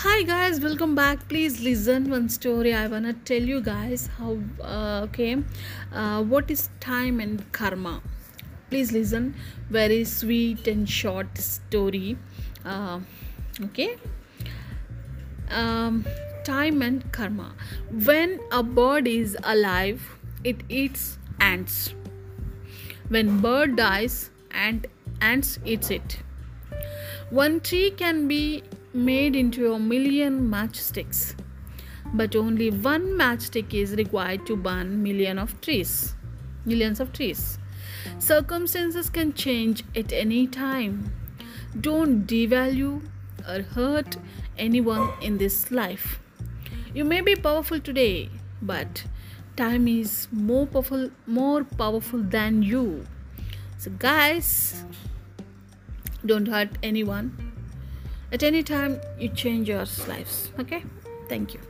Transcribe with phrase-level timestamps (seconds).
[0.00, 1.22] Hi guys, welcome back.
[1.28, 2.72] Please listen one story.
[2.72, 5.38] I wanna tell you guys how uh, okay,
[5.92, 8.00] uh, what is time and karma.
[8.70, 9.34] Please listen.
[9.70, 12.16] Very sweet and short story.
[12.64, 13.00] Uh,
[13.64, 13.96] okay.
[15.50, 16.06] Um,
[16.44, 17.52] time and karma.
[17.90, 20.08] When a bird is alive,
[20.44, 21.92] it eats ants.
[23.08, 24.86] When bird dies, ant
[25.20, 26.20] ants eats it.
[27.30, 28.62] One tree can be
[28.92, 31.34] made into a million matchsticks,
[32.14, 36.14] but only one matchstick is required to burn million of trees,
[36.64, 37.58] millions of trees.
[38.18, 41.12] Circumstances can change at any time.
[41.80, 43.02] Don't devalue
[43.46, 44.16] or hurt
[44.56, 46.20] anyone in this life.
[46.94, 48.30] You may be powerful today,
[48.62, 49.04] but
[49.56, 53.06] time is more powerful more powerful than you.
[53.76, 54.84] So guys,
[56.24, 57.47] don't hurt anyone
[58.32, 60.82] at any time you change your lives okay?
[61.28, 61.60] Thank you